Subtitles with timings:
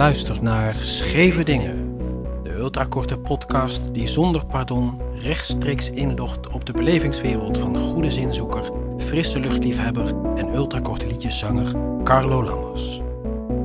[0.00, 1.96] Je luistert naar Scheve Dingen,
[2.42, 9.40] de ultrakorte podcast die zonder pardon rechtstreeks indocht op de belevingswereld van goede zinzoeker, frisse
[9.40, 13.00] luchtliefhebber en ultrakorte liedjeszanger Carlo Lammers.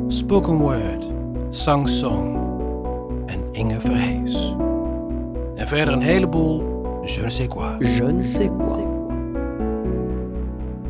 [0.07, 1.05] Spoken Word,
[1.49, 2.37] Sang Song
[3.25, 4.55] en Inge Verhees.
[5.55, 6.59] En verder een heleboel
[7.05, 7.77] je ne sais quoi.
[7.79, 8.79] Je ne sais quoi.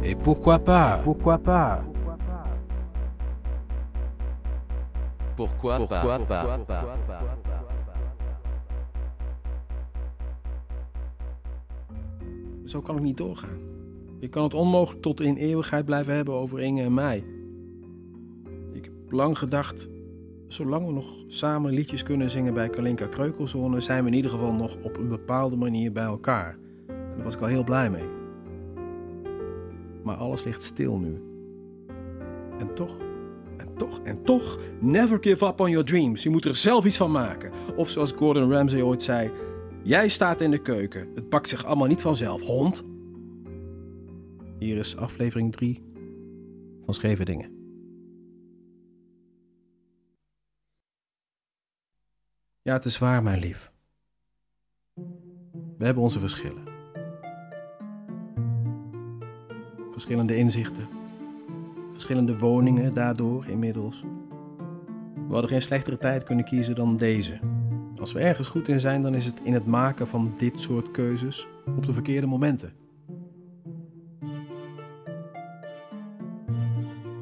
[0.02, 1.95] Et pourquoi pas Pourquoi pas
[5.36, 6.60] Pourquoi, Pourquoi pas,
[12.66, 13.60] Zo kan het niet doorgaan.
[14.20, 17.24] Je kan het onmogelijk tot in eeuwigheid blijven hebben over Inge en mij.
[18.72, 19.88] Ik heb lang gedacht,
[20.48, 24.54] zolang we nog samen liedjes kunnen zingen bij Kalinka Kreukelzone, zijn we in ieder geval
[24.54, 26.58] nog op een bepaalde manier bij elkaar.
[26.88, 28.08] En daar was ik al heel blij mee.
[30.04, 31.22] Maar alles ligt stil nu.
[32.60, 33.05] En toch,
[33.78, 36.24] toch, en toch, never give up on your dreams.
[36.24, 37.52] Je moet er zelf iets van maken.
[37.76, 39.32] Of zoals Gordon Ramsay ooit zei,
[39.84, 41.08] jij staat in de keuken.
[41.16, 42.84] Het bakt zich allemaal niet vanzelf, hond.
[44.60, 45.84] Hier is aflevering 3
[46.86, 47.54] van Scheve Dingen.
[52.62, 53.72] Ja, het is waar, mijn lief.
[55.78, 56.64] We hebben onze verschillen.
[59.92, 60.95] Verschillende inzichten.
[61.96, 64.04] Verschillende woningen daardoor inmiddels.
[65.28, 67.40] We hadden geen slechtere tijd kunnen kiezen dan deze.
[68.00, 70.92] Als we ergens goed in zijn, dan is het in het maken van dit soort
[70.92, 72.74] keuzes op de verkeerde momenten.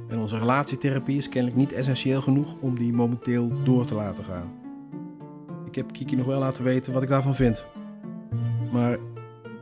[0.08, 4.52] En onze relatietherapie is kennelijk niet essentieel genoeg om die momenteel door te laten gaan.
[5.66, 7.66] Ik heb Kiki nog wel laten weten wat ik daarvan vind.
[8.72, 8.98] Maar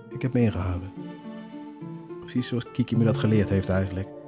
[0.09, 0.91] ik heb me ingehouden.
[2.19, 4.20] Precies zoals Kiki me dat geleerd heeft eigenlijk.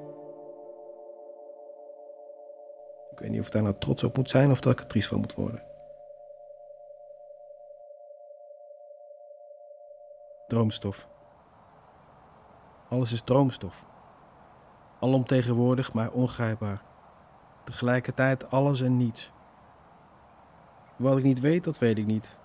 [3.43, 5.33] Of ik daar nou trots op moet zijn of dat ik er triest van moet
[5.33, 5.63] worden.
[10.47, 11.07] Droomstof.
[12.89, 13.83] Alles is droomstof.
[14.99, 16.81] Alomtegenwoordig, maar ongrijpbaar.
[17.63, 19.31] Tegelijkertijd alles en niets.
[20.97, 22.35] Wat ik niet weet, dat weet ik niet.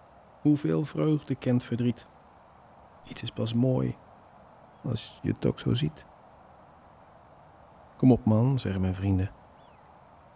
[0.40, 2.06] Hoeveel vreugde kent verdriet?
[3.04, 3.96] Iets is pas mooi
[4.84, 6.04] als je het ook zo ziet.
[7.96, 9.37] Kom op, man, zeggen mijn vrienden.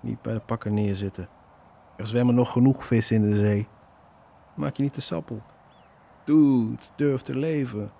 [0.03, 1.29] Niet bij de pakken neerzitten.
[1.97, 3.69] Er zwemmen nog genoeg vissen in de zee.
[4.55, 5.43] Maak je niet te sappel.
[6.25, 7.91] Dude, durf te leven.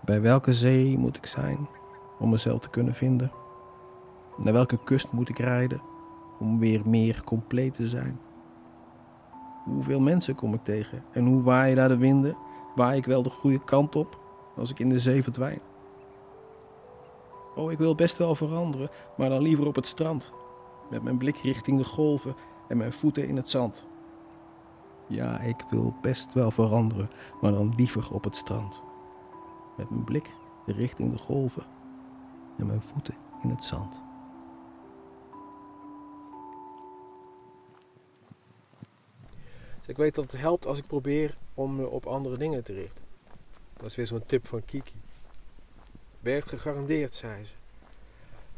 [0.00, 1.68] Bij welke zee moet ik zijn
[2.18, 3.32] om mezelf te kunnen vinden?
[4.36, 5.80] Naar welke kust moet ik rijden
[6.38, 8.20] om weer meer compleet te zijn?
[9.64, 12.36] Hoeveel mensen kom ik tegen en hoe waaien daar de winden?
[12.74, 14.18] Waai ik wel de goede kant op
[14.56, 15.60] als ik in de zee verdwijn?
[17.58, 20.32] Oh, ik wil best wel veranderen, maar dan liever op het strand.
[20.90, 22.34] Met mijn blik richting de golven
[22.68, 23.86] en mijn voeten in het zand.
[25.06, 27.10] Ja, ik wil best wel veranderen,
[27.40, 28.80] maar dan liever op het strand.
[29.76, 30.30] Met mijn blik
[30.66, 31.62] richting de golven
[32.58, 34.02] en mijn voeten in het zand.
[39.86, 43.04] Ik weet dat het helpt als ik probeer om me op andere dingen te richten.
[43.72, 44.96] Dat is weer zo'n tip van Kiki.
[46.20, 47.52] Werkt gegarandeerd, zei ze.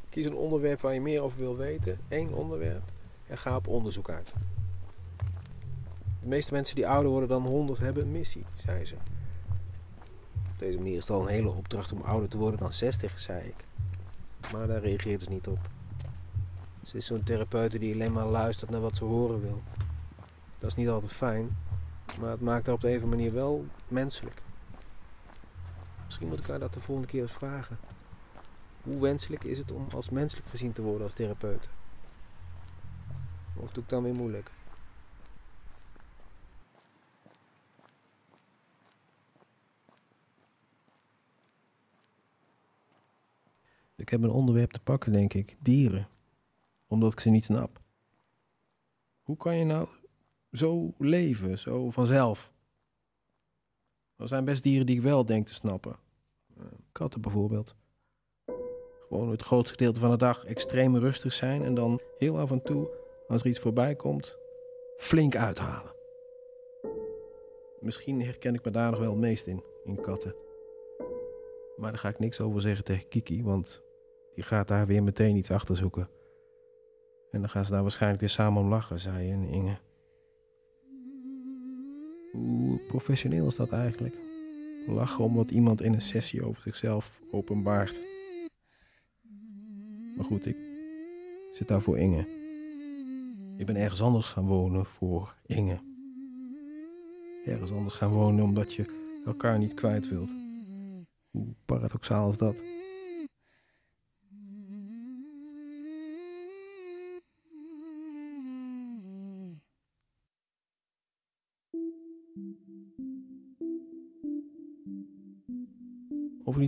[0.09, 2.82] Kies een onderwerp waar je meer over wil weten, één onderwerp,
[3.26, 4.32] en ga op onderzoek uit.
[6.21, 8.94] De meeste mensen die ouder worden dan 100 hebben een missie, zei ze.
[10.50, 13.19] Op deze manier is het al een hele opdracht om ouder te worden dan 60,
[13.19, 13.65] zei ik.
[14.53, 15.59] Maar daar reageert ze niet op.
[16.84, 19.62] Ze is zo'n therapeute die alleen maar luistert naar wat ze horen wil.
[20.56, 21.56] Dat is niet altijd fijn,
[22.21, 24.42] maar het maakt haar op de een manier wel menselijk.
[26.10, 27.78] Misschien moet ik haar dat de volgende keer eens vragen.
[28.83, 31.68] Hoe wenselijk is het om als menselijk gezien te worden als therapeut?
[33.57, 34.51] Of doe ik dan weer moeilijk?
[43.97, 45.56] Ik heb een onderwerp te pakken, denk ik.
[45.60, 46.09] Dieren.
[46.86, 47.80] Omdat ik ze niet snap.
[49.22, 49.89] Hoe kan je nou
[50.53, 52.53] zo leven, zo vanzelf?
[54.20, 55.96] Er zijn best dieren die ik wel denk te snappen.
[56.56, 57.76] Eh, Katten bijvoorbeeld.
[59.08, 62.62] Gewoon het grootste gedeelte van de dag extreem rustig zijn en dan heel af en
[62.62, 62.90] toe,
[63.28, 64.36] als er iets voorbij komt,
[64.96, 65.92] flink uithalen.
[67.80, 70.34] Misschien herken ik me daar nog wel het meest in, in katten.
[71.76, 73.82] Maar daar ga ik niks over zeggen tegen Kiki, want
[74.34, 76.08] die gaat daar weer meteen iets achter zoeken.
[77.30, 79.78] En dan gaan ze daar waarschijnlijk weer samen om lachen, zei en Inge.
[82.32, 84.16] Hoe professioneel is dat eigenlijk?
[84.86, 88.00] Lachen om wat iemand in een sessie over zichzelf openbaart.
[90.16, 90.56] Maar goed, ik
[91.53, 92.27] zit daar voor Inge.
[93.56, 95.78] Ik ben ergens anders gaan wonen voor Inge.
[97.44, 98.84] Ergens anders gaan wonen omdat je
[99.24, 100.30] elkaar niet kwijt wilt.
[101.30, 102.56] Hoe paradoxaal is dat?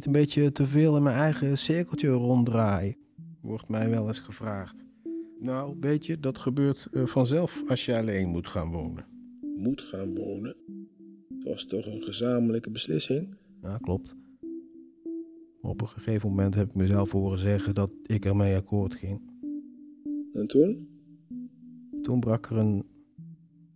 [0.07, 2.97] Niet een beetje te veel in mijn eigen cirkeltje ronddraai,
[3.41, 4.85] wordt mij wel eens gevraagd.
[5.41, 9.07] Nou, weet je, dat gebeurt eh, vanzelf als je alleen moet gaan wonen.
[9.57, 10.57] Moet gaan wonen?
[11.29, 13.35] Het was toch een gezamenlijke beslissing?
[13.63, 14.17] Ja, klopt.
[15.61, 19.21] Op een gegeven moment heb ik mezelf horen zeggen dat ik ermee akkoord ging.
[20.33, 20.89] En toen?
[22.03, 22.85] Toen brak er een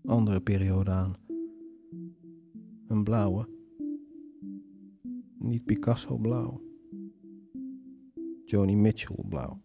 [0.04, 1.16] andere periode aan.
[2.88, 3.55] Een blauwe.
[5.46, 6.60] Niet Picasso blauw.
[8.44, 9.60] Joni Mitchell blauw.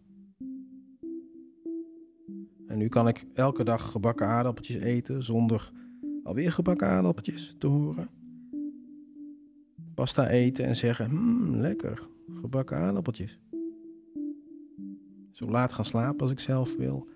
[2.66, 5.72] En nu kan ik elke dag gebakken aardappeltjes eten zonder
[6.22, 8.08] alweer gebakken aardappeltjes te horen.
[9.94, 12.08] Pasta eten en zeggen, hmm, lekker,
[12.40, 13.40] gebakken aardappeltjes.
[15.30, 17.08] Zo laat gaan slapen als ik zelf wil.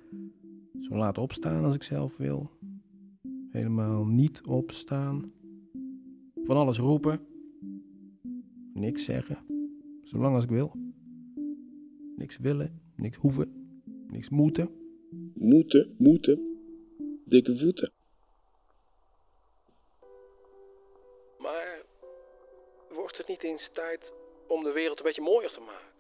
[0.81, 2.51] Zo laat opstaan als ik zelf wil.
[3.51, 5.33] Helemaal niet opstaan.
[6.45, 7.21] Van alles roepen.
[8.77, 9.47] Niks zeggen.
[10.03, 10.73] Zolang als ik wil.
[12.17, 14.95] Niks willen, niks hoeven, niks moeten.
[15.35, 16.61] Moeten, moeten.
[17.25, 17.93] Dikke voeten.
[21.39, 21.85] Maar
[22.89, 24.13] wordt het niet eens tijd
[24.49, 25.93] om de wereld een beetje mooier te maken?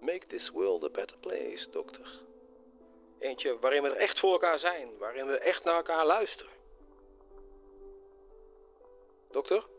[0.00, 2.22] Make this world a better place, dokter.
[3.18, 6.52] Eentje waarin we er echt voor elkaar zijn, waarin we echt naar elkaar luisteren.
[9.30, 9.72] Dokter?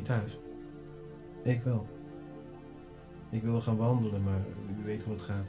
[0.00, 0.38] Niet thuis.
[1.42, 1.88] Ik wel.
[3.30, 4.44] Ik wil gaan wandelen, maar
[4.78, 5.46] u weet hoe het gaat.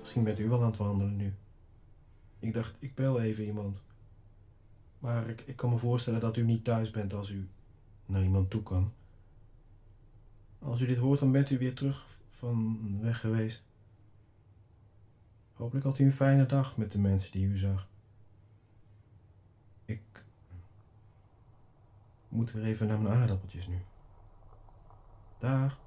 [0.00, 1.34] Misschien bent u wel aan het wandelen nu.
[2.38, 3.84] Ik dacht, ik bel even iemand.
[4.98, 7.48] Maar ik, ik kan me voorstellen dat u niet thuis bent als u
[8.06, 8.92] naar iemand toe kan.
[10.58, 13.64] Als u dit hoort, dan bent u weer terug van weg geweest.
[15.52, 17.88] Hopelijk had u een fijne dag met de mensen die u zag.
[19.84, 20.24] Ik
[22.30, 23.78] moet weer even naar mijn aardappeltjes nu.
[25.38, 25.78] Dag.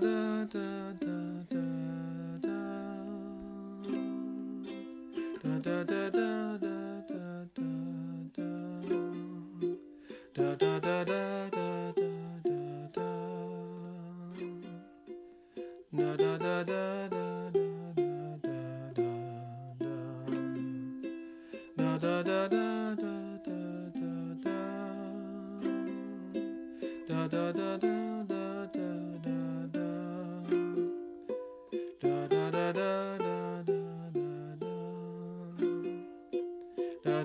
[0.00, 1.15] Da da da.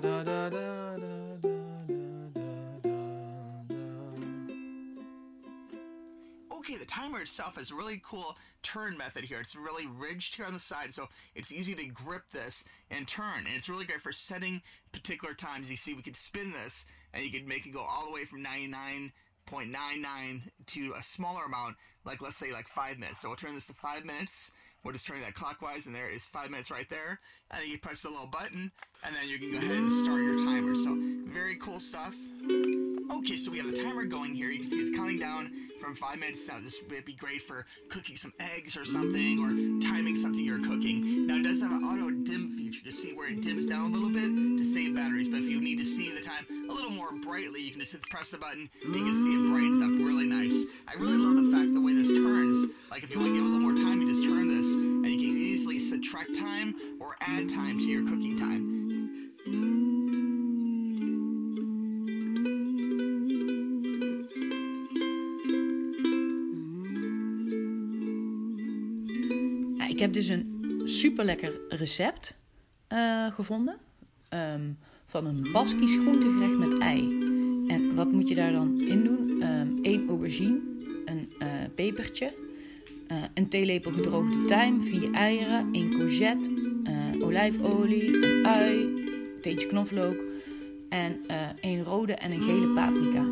[0.00, 1.52] da da da da da
[6.56, 9.40] okay, the timer itself has a really cool turn method here.
[9.40, 13.40] It's really ridged here on the side, so it's easy to grip this and turn.
[13.40, 15.70] And it's really great for setting particular times.
[15.70, 18.24] You see, we could spin this, and you could make it go all the way
[18.24, 23.20] from 99.99 to a smaller amount, like let's say like five minutes.
[23.20, 24.52] So we'll turn this to five minutes.
[24.84, 27.20] We're just turning that clockwise, and there is five minutes right there.
[27.50, 28.72] And then you press the little button,
[29.04, 30.74] and then you can go ahead and start your timer.
[30.74, 32.14] So very cool stuff.
[33.12, 34.50] Okay, so we have the timer going here.
[34.50, 36.48] You can see it's counting down from five minutes.
[36.48, 39.50] Now, this would be great for cooking some eggs or something, or
[39.86, 41.26] timing something you're cooking.
[41.26, 43.94] Now, it does have an auto dim feature to see where it dims down a
[43.94, 45.28] little bit to save batteries.
[45.28, 47.92] But if you need to see the time a little more brightly, you can just
[47.92, 50.64] hit press the button and you can see it brightens up really nice.
[50.88, 52.66] I really love the fact the way this turns.
[52.90, 54.74] Like, if you want to give it a little more time, you just turn this,
[54.74, 58.91] and you can easily subtract time or add time to your cooking time.
[70.14, 72.34] Heb dus een super lekker recept
[72.86, 73.76] eh, gevonden.
[74.28, 74.70] ehm,
[75.06, 77.00] van een Baskisch groentegerecht met ei.
[77.68, 79.42] En wat moet je daar dan in doen?
[79.82, 80.60] Eén aubergine,
[81.04, 82.32] een eh, pepertje,
[83.06, 86.50] eh, een theelepel gedroogde tijm, vier eieren, één courgette,
[87.20, 90.16] olijfolie, een ui, een teentje knoflook
[90.88, 91.20] en
[91.60, 93.22] één rode en een gele paprika.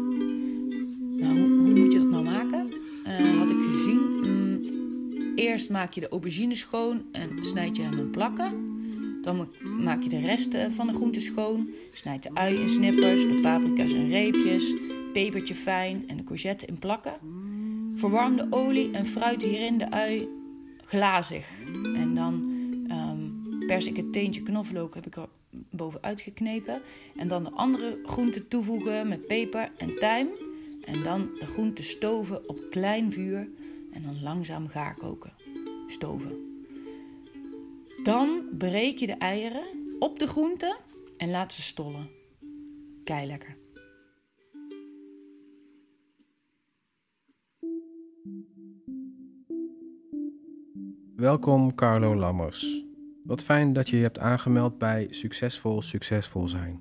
[1.17, 2.10] Nou, hoe, hoe moet je dat
[5.61, 8.53] Eerst maak je de aubergine schoon en snijd je hem in plakken.
[9.23, 11.71] Dan ma- maak je de rest van de groenten schoon.
[11.93, 14.75] Snijd de ui in snippers, de paprika's in reepjes,
[15.13, 17.15] pepertje fijn en de courgette in plakken.
[17.95, 20.29] Verwarm de olie en fruit hierin de ui
[20.85, 21.49] glazig.
[21.95, 22.53] En dan
[22.89, 25.29] ehm, pers ik het teentje knoflook heb ik er
[25.71, 26.83] bovenuit geknepen.
[27.17, 30.29] En dan de andere groenten toevoegen met peper en tijm.
[30.85, 33.49] En dan de groenten stoven op klein vuur
[33.93, 35.40] en dan langzaam gaar koken.
[35.91, 36.65] Stoven.
[38.03, 39.65] Dan breek je de eieren
[39.99, 40.77] op de groenten
[41.17, 42.09] en laat ze stollen.
[43.05, 43.57] Kei lekker.
[51.17, 52.85] Welkom Carlo Lammers.
[53.25, 56.81] Wat fijn dat je je hebt aangemeld bij Succesvol Succesvol Zijn.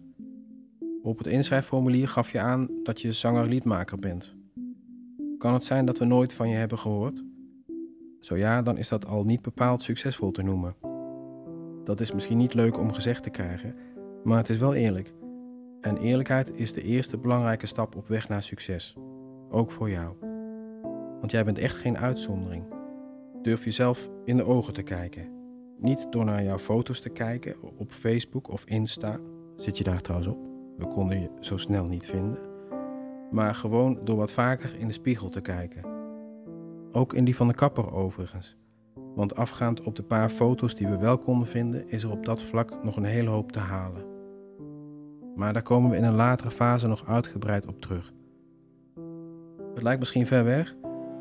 [1.02, 4.34] Op het inschrijfformulier gaf je aan dat je zanger-liedmaker bent.
[5.38, 7.24] Kan het zijn dat we nooit van je hebben gehoord?
[8.20, 10.76] Zo ja, dan is dat al niet bepaald succesvol te noemen.
[11.84, 13.76] Dat is misschien niet leuk om gezegd te krijgen,
[14.24, 15.14] maar het is wel eerlijk.
[15.82, 18.96] En eerlijkheid is de eerste belangrijke stap op weg naar succes.
[19.50, 20.16] Ook voor jou.
[21.20, 22.64] Want jij bent echt geen uitzondering.
[23.42, 25.38] Durf jezelf in de ogen te kijken.
[25.78, 29.20] Niet door naar jouw foto's te kijken op Facebook of Insta.
[29.56, 30.40] Zit je daar trouwens op?
[30.78, 32.40] We konden je zo snel niet vinden.
[33.32, 35.89] Maar gewoon door wat vaker in de spiegel te kijken.
[36.92, 38.58] Ook in die van de kapper overigens.
[39.16, 42.42] Want afgaand op de paar foto's die we wel konden vinden, is er op dat
[42.42, 44.06] vlak nog een hele hoop te halen.
[45.36, 48.14] Maar daar komen we in een latere fase nog uitgebreid op terug.
[49.74, 50.76] Het lijkt misschien ver weg,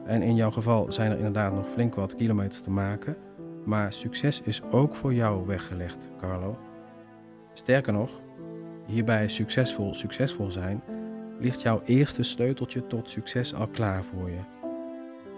[0.05, 3.17] en in jouw geval zijn er inderdaad nog flink wat kilometers te maken,
[3.65, 6.59] maar succes is ook voor jou weggelegd, Carlo.
[7.53, 8.21] Sterker nog,
[8.87, 10.83] hierbij succesvol succesvol zijn,
[11.39, 14.58] ligt jouw eerste sleuteltje tot succes al klaar voor je.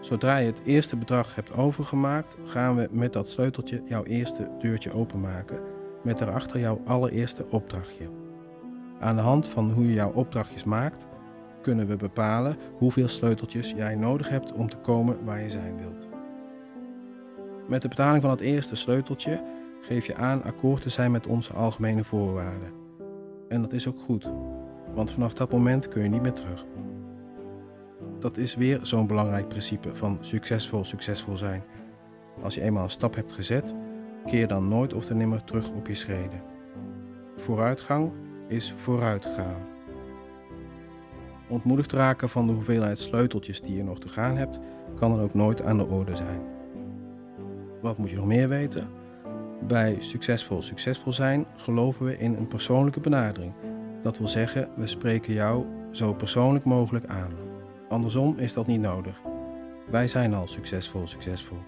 [0.00, 4.92] Zodra je het eerste bedrag hebt overgemaakt, gaan we met dat sleuteltje jouw eerste deurtje
[4.92, 5.60] openmaken,
[6.02, 8.08] met daarachter jouw allereerste opdrachtje.
[9.00, 11.06] Aan de hand van hoe je jouw opdrachtjes maakt,
[11.62, 16.08] kunnen we bepalen hoeveel sleuteltjes jij nodig hebt om te komen waar je zijn wilt.
[17.68, 19.42] Met de betaling van het eerste sleuteltje
[19.80, 22.72] geef je aan akkoord te zijn met onze algemene voorwaarden.
[23.48, 24.30] En dat is ook goed,
[24.94, 26.64] want vanaf dat moment kun je niet meer terug.
[28.20, 31.62] Dat is weer zo'n belangrijk principe van succesvol succesvol zijn.
[32.42, 33.74] Als je eenmaal een stap hebt gezet,
[34.26, 36.42] keer dan nooit of te nimmer terug op je schreden.
[37.36, 38.12] Vooruitgang
[38.48, 39.68] is vooruitgaan.
[41.48, 44.58] Ontmoedigd raken van de hoeveelheid sleuteltjes die je nog te gaan hebt,
[44.94, 46.40] kan dan ook nooit aan de orde zijn.
[47.80, 48.88] Wat moet je nog meer weten?
[49.66, 53.52] Bij succesvol succesvol zijn geloven we in een persoonlijke benadering.
[54.02, 57.49] Dat wil zeggen, we spreken jou zo persoonlijk mogelijk aan.
[57.90, 59.20] Andersom is dat niet nodig.
[59.90, 61.58] Wij zijn al succesvol succesvol.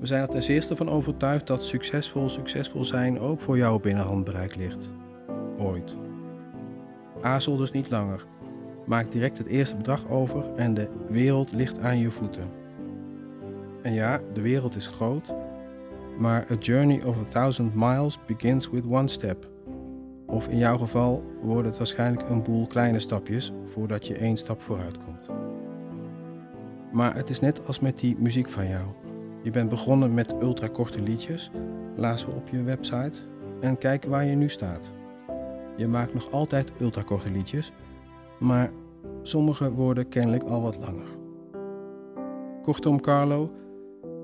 [0.00, 4.04] We zijn er ten eerste van overtuigd dat succesvol succesvol zijn ook voor jou binnen
[4.04, 4.90] handbereik ligt.
[5.58, 5.96] Ooit.
[7.22, 8.24] Aarzel dus niet langer.
[8.86, 12.48] Maak direct het eerste bedrag over en de wereld ligt aan je voeten.
[13.82, 15.32] En ja, de wereld is groot,
[16.18, 19.53] maar a journey of a thousand miles begins with one step.
[20.34, 24.60] Of in jouw geval worden het waarschijnlijk een boel kleine stapjes voordat je één stap
[24.60, 25.28] vooruit komt.
[26.92, 28.84] Maar het is net als met die muziek van jou.
[29.42, 31.50] Je bent begonnen met ultrakorte liedjes,
[31.96, 33.20] lazen we op je website,
[33.60, 34.90] en kijk waar je nu staat.
[35.76, 37.72] Je maakt nog altijd ultrakorte liedjes,
[38.38, 38.70] maar
[39.22, 41.08] sommige worden kennelijk al wat langer.
[42.62, 43.50] Kortom, Carlo,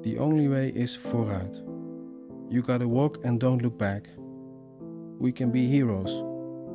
[0.03, 1.63] the only way is vooruit.
[2.49, 4.20] You gotta walk and don't look back.
[5.21, 6.25] We can be heroes,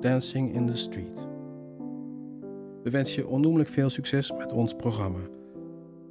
[0.02, 1.28] dancing in the street.
[2.84, 5.20] We wensen je onnoemelijk veel succes met ons programma.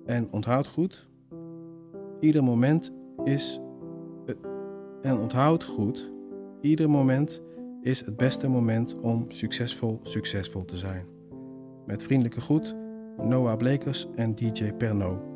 [0.05, 1.09] En onthoud goed,
[2.21, 2.93] ieder moment
[3.25, 3.61] is.
[4.27, 4.35] eh,
[5.03, 6.13] En onthoud goed,
[6.61, 7.43] ieder moment
[7.83, 11.07] is het beste moment om succesvol succesvol te zijn.
[11.87, 12.75] Met vriendelijke groet,
[13.23, 15.34] Noah Blekers en DJ Perno.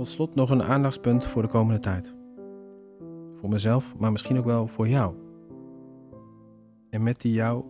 [0.00, 2.14] Tot slot nog een aandachtspunt voor de komende tijd.
[3.34, 5.14] Voor mezelf, maar misschien ook wel voor jou.
[6.90, 7.64] En met die jou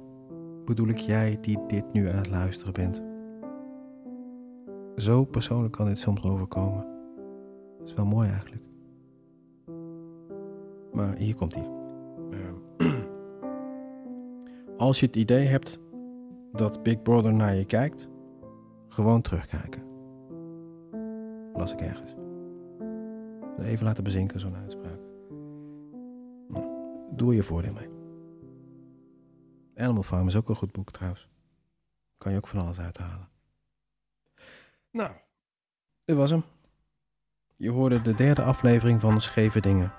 [0.65, 3.03] bedoel ik jij die dit nu aan het luisteren bent.
[4.97, 6.87] Zo persoonlijk kan dit soms overkomen.
[7.79, 8.63] Dat is wel mooi eigenlijk.
[10.93, 11.69] Maar hier komt ie.
[12.31, 12.93] Ehm,
[14.87, 15.79] Als je het idee hebt
[16.53, 18.09] dat Big Brother naar je kijkt,
[18.89, 19.83] gewoon terugkijken.
[21.55, 22.20] Las ik ergens.
[23.61, 24.99] Even laten bezinken, zo'n uitspraak.
[26.49, 27.88] Hm, Doe je voordeel mee.
[29.77, 31.29] Animal Farm is ook een goed boek trouwens.
[32.18, 33.29] Kan je ook van alles uithalen.
[34.90, 35.11] Nou,
[36.05, 36.42] dit was hem.
[37.57, 39.92] Je hoorde de derde aflevering van Scheve Dingen.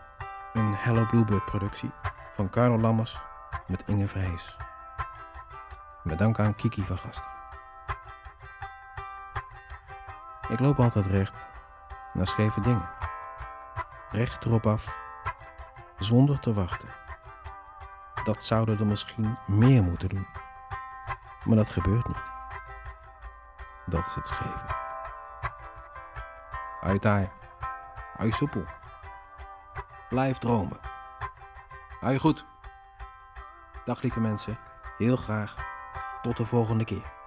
[0.53, 1.91] Een Hello Bluebird productie
[2.33, 3.19] van Carlo Lammers
[3.67, 4.57] met Inge Vrees.
[6.03, 7.29] Met dank aan Kiki van Gasten.
[10.49, 11.45] Ik loop altijd recht
[12.13, 12.89] naar scheve dingen.
[14.11, 14.95] Recht erop af,
[15.97, 16.89] zonder te wachten.
[18.23, 20.27] Dat zouden er misschien meer moeten doen.
[21.45, 22.31] Maar dat gebeurt niet.
[23.85, 24.79] Dat is het scheve.
[26.79, 27.29] Hou je taai.
[28.13, 28.65] Hou je soepel.
[30.09, 30.79] Blijf dromen.
[31.99, 32.45] Hou je goed.
[33.85, 34.57] Dag lieve mensen.
[34.97, 35.55] Heel graag.
[36.21, 37.20] Tot de volgende keer.